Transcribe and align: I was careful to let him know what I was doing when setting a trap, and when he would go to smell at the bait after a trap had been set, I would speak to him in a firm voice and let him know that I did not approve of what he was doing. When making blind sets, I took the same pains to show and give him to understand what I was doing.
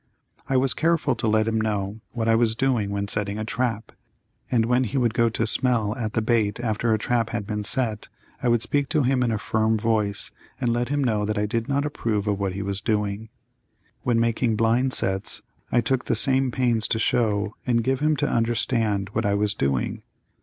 I 0.49 0.57
was 0.57 0.73
careful 0.73 1.13
to 1.13 1.27
let 1.27 1.47
him 1.47 1.61
know 1.61 1.99
what 2.13 2.27
I 2.27 2.33
was 2.33 2.55
doing 2.55 2.89
when 2.89 3.07
setting 3.07 3.37
a 3.37 3.45
trap, 3.45 3.91
and 4.49 4.65
when 4.65 4.85
he 4.85 4.97
would 4.97 5.13
go 5.13 5.29
to 5.29 5.45
smell 5.45 5.95
at 5.95 6.13
the 6.13 6.23
bait 6.23 6.59
after 6.59 6.91
a 6.91 6.97
trap 6.97 7.29
had 7.29 7.45
been 7.45 7.63
set, 7.63 8.07
I 8.41 8.47
would 8.47 8.63
speak 8.63 8.89
to 8.89 9.03
him 9.03 9.21
in 9.21 9.29
a 9.31 9.37
firm 9.37 9.77
voice 9.77 10.31
and 10.59 10.73
let 10.73 10.89
him 10.89 11.03
know 11.03 11.23
that 11.25 11.37
I 11.37 11.45
did 11.45 11.69
not 11.69 11.85
approve 11.85 12.27
of 12.27 12.39
what 12.39 12.53
he 12.53 12.63
was 12.63 12.81
doing. 12.81 13.29
When 14.01 14.19
making 14.19 14.55
blind 14.55 14.91
sets, 14.93 15.43
I 15.71 15.81
took 15.81 16.05
the 16.05 16.15
same 16.15 16.49
pains 16.49 16.87
to 16.87 16.97
show 16.97 17.53
and 17.67 17.83
give 17.83 17.99
him 17.99 18.15
to 18.15 18.27
understand 18.27 19.09
what 19.09 19.27
I 19.27 19.35
was 19.35 19.53
doing. 19.53 20.01